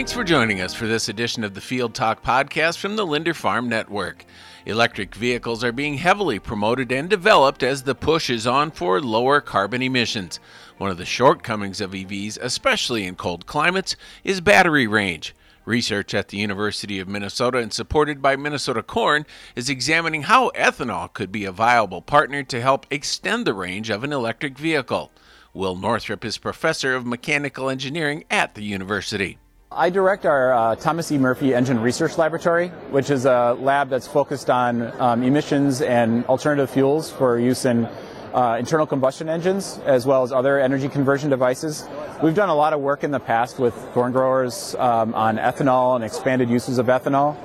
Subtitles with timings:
[0.00, 3.34] Thanks for joining us for this edition of the Field Talk podcast from the Linder
[3.34, 4.24] Farm Network.
[4.64, 9.42] Electric vehicles are being heavily promoted and developed as the push is on for lower
[9.42, 10.40] carbon emissions.
[10.78, 13.94] One of the shortcomings of EVs, especially in cold climates,
[14.24, 15.34] is battery range.
[15.66, 21.12] Research at the University of Minnesota and supported by Minnesota Corn is examining how ethanol
[21.12, 25.12] could be a viable partner to help extend the range of an electric vehicle.
[25.52, 29.36] Will Northrop is professor of mechanical engineering at the university.
[29.72, 31.18] I direct our uh, Thomas E.
[31.18, 36.68] Murphy Engine Research Laboratory, which is a lab that's focused on um, emissions and alternative
[36.68, 37.86] fuels for use in
[38.34, 41.88] uh, internal combustion engines as well as other energy conversion devices.
[42.20, 45.94] We've done a lot of work in the past with corn growers um, on ethanol
[45.94, 47.36] and expanded uses of ethanol.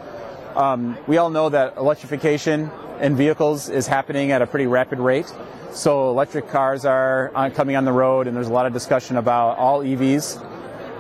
[0.58, 2.72] Um, we all know that electrification
[3.02, 5.32] in vehicles is happening at a pretty rapid rate.
[5.74, 9.16] So electric cars are on, coming on the road, and there's a lot of discussion
[9.18, 10.55] about all EVs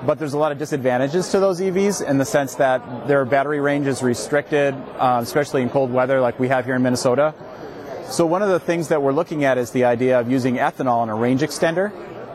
[0.05, 3.59] but there's a lot of disadvantages to those EVs in the sense that their battery
[3.59, 7.33] range is restricted, uh, especially in cold weather like we have here in Minnesota.
[8.09, 11.03] So one of the things that we're looking at is the idea of using ethanol
[11.03, 11.91] in a range extender.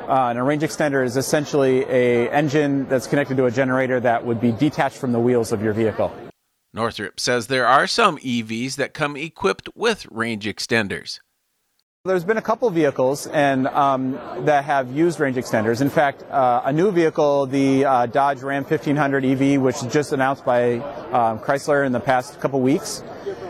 [0.08, 4.26] Uh, and a range extender is essentially a engine that's connected to a generator that
[4.26, 6.12] would be detached from the wheels of your vehicle.
[6.72, 11.20] Northrop says there are some EVs that come equipped with range extenders.
[12.06, 14.12] There's been a couple vehicles and um,
[14.46, 15.82] that have used range extenders.
[15.82, 20.14] In fact, uh, a new vehicle, the uh, Dodge Ram 1500 EV, which was just
[20.14, 23.02] announced by um, Chrysler in the past couple weeks,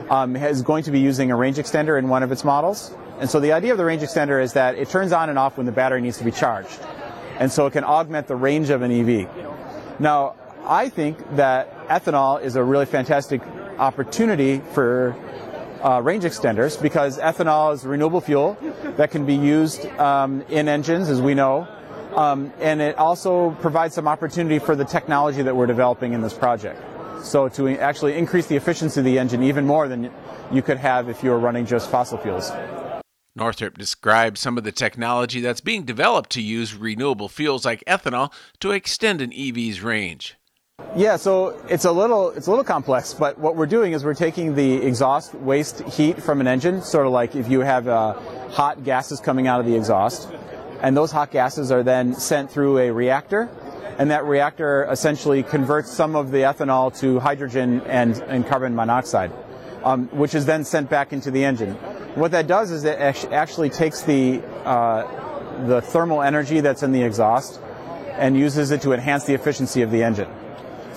[0.09, 2.93] um, is going to be using a range extender in one of its models.
[3.21, 5.57] And so the idea of the range extender is that it turns on and off
[5.57, 6.81] when the battery needs to be charged.
[7.39, 10.01] And so it can augment the range of an EV.
[10.01, 10.35] Now,
[10.65, 13.43] I think that ethanol is a really fantastic
[13.79, 15.15] opportunity for
[15.83, 18.57] uh, range extenders because ethanol is a renewable fuel
[18.97, 21.67] that can be used um, in engines, as we know.
[22.15, 26.35] Um, and it also provides some opportunity for the technology that we're developing in this
[26.35, 26.83] project.
[27.23, 30.11] So to actually increase the efficiency of the engine even more than
[30.51, 32.51] you could have if you were running just fossil fuels.
[33.37, 38.33] Northrop describes some of the technology that's being developed to use renewable fuels like ethanol
[38.59, 40.37] to extend an EV's range.
[40.97, 44.15] Yeah, so it's a little it's a little complex, but what we're doing is we're
[44.15, 48.15] taking the exhaust waste heat from an engine, sort of like if you have uh,
[48.51, 50.29] hot gases coming out of the exhaust,
[50.83, 53.49] and those hot gases are then sent through a reactor,
[53.99, 59.31] and that reactor essentially converts some of the ethanol to hydrogen and, and carbon monoxide,
[59.85, 61.75] um, which is then sent back into the engine.
[62.17, 67.03] What that does is it actually takes the uh, the thermal energy that's in the
[67.03, 67.61] exhaust
[68.13, 70.29] and uses it to enhance the efficiency of the engine.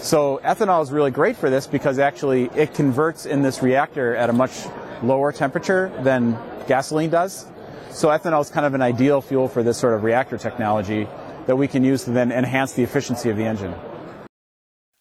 [0.03, 4.30] So ethanol is really great for this because actually it converts in this reactor at
[4.30, 4.66] a much
[5.02, 6.38] lower temperature than
[6.68, 7.46] gasoline does.
[7.90, 11.08] So ethanol is kind of an ideal fuel for this sort of reactor technology
[11.46, 13.74] that we can use to then enhance the efficiency of the engine.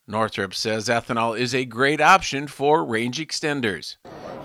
[0.06, 3.96] Northrop says ethanol is a great option for range extenders.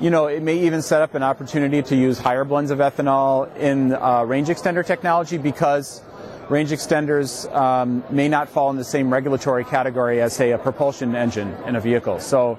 [0.01, 3.56] You know, it may even set up an opportunity to use higher blends of ethanol
[3.57, 6.01] in uh, range extender technology because
[6.50, 11.16] range extenders um, may not fall in the same regulatory category as, say, a propulsion
[11.16, 12.19] engine in a vehicle.
[12.19, 12.58] So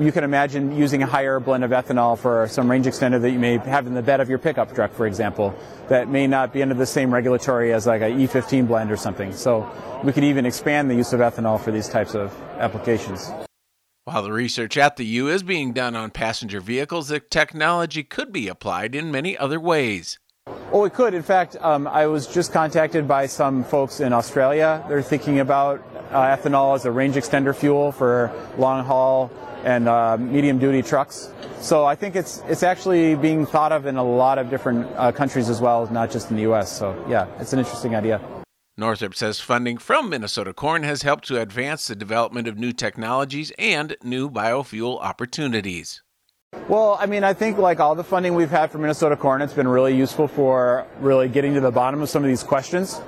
[0.00, 3.38] you can imagine using a higher blend of ethanol for some range extender that you
[3.38, 5.54] may have in the bed of your pickup truck, for example,
[5.88, 9.32] that may not be under the same regulatory as like a E15 blend or something.
[9.32, 9.70] So
[10.04, 13.30] we could even expand the use of ethanol for these types of applications.
[14.04, 18.32] While the research at the U is being done on passenger vehicles, the technology could
[18.32, 20.18] be applied in many other ways.
[20.72, 21.14] Oh, it could.
[21.14, 24.84] In fact, um, I was just contacted by some folks in Australia.
[24.88, 29.30] They're thinking about uh, ethanol as a range extender fuel for long haul
[29.64, 31.30] and uh, medium duty trucks.
[31.60, 35.12] So I think it's it's actually being thought of in a lot of different uh,
[35.12, 36.76] countries as well, not just in the U.S.
[36.76, 38.20] So yeah, it's an interesting idea.
[38.76, 43.50] Northrop says funding from Minnesota Corn has helped to advance the development of new technologies
[43.56, 46.02] and new biofuel opportunities.
[46.68, 49.52] Well, I mean, I think like all the funding we've had from Minnesota Corn, it's
[49.52, 53.00] been really useful for really getting to the bottom of some of these questions.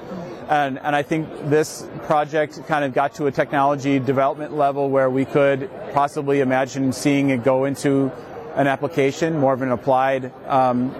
[0.48, 5.10] And, and I think this project kind of got to a technology development level where
[5.10, 8.12] we could possibly imagine seeing it go into
[8.54, 10.94] an application, more of an applied, um,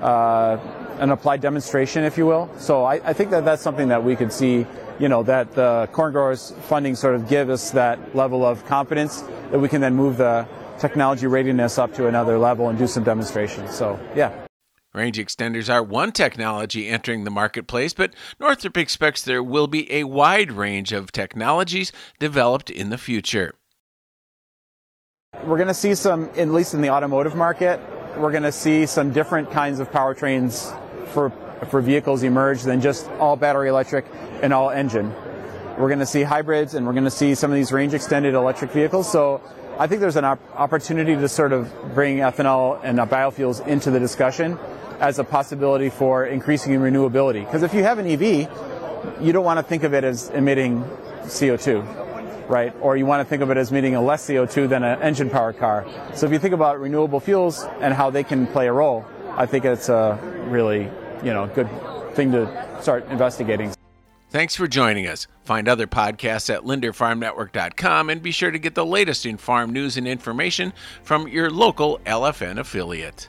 [0.00, 0.58] uh,
[0.98, 2.50] an applied demonstration, if you will.
[2.58, 4.66] So I, I think that that's something that we could see,
[4.98, 9.22] you know, that the corn growers funding sort of give us that level of confidence
[9.52, 13.04] that we can then move the technology readiness up to another level and do some
[13.04, 13.74] demonstrations.
[13.74, 14.32] So, yeah.
[14.94, 20.04] Range extenders are one technology entering the marketplace, but Northrop expects there will be a
[20.04, 23.54] wide range of technologies developed in the future.
[25.44, 27.80] We're going to see some, at least in the automotive market,
[28.18, 30.78] we're going to see some different kinds of powertrains
[31.08, 31.30] for,
[31.70, 34.04] for vehicles emerge than just all battery electric
[34.42, 35.10] and all engine.
[35.78, 38.34] We're going to see hybrids, and we're going to see some of these range extended
[38.34, 39.10] electric vehicles.
[39.10, 39.40] So
[39.78, 43.90] I think there's an op- opportunity to sort of bring ethanol and uh, biofuels into
[43.90, 44.58] the discussion
[45.00, 47.44] as a possibility for increasing renewability.
[47.44, 48.48] Because if you have an EV,
[49.20, 50.84] you don't want to think of it as emitting
[51.22, 52.74] CO2, right?
[52.80, 55.30] Or you want to think of it as emitting a less CO2 than an engine
[55.30, 55.86] powered car.
[56.14, 59.46] So if you think about renewable fuels and how they can play a role, I
[59.46, 60.82] think it's a really,
[61.24, 61.68] you know, good
[62.14, 63.72] thing to start investigating.
[64.32, 65.26] Thanks for joining us.
[65.44, 69.98] Find other podcasts at linderfarmnetwork.com and be sure to get the latest in farm news
[69.98, 73.28] and information from your local LFN affiliate.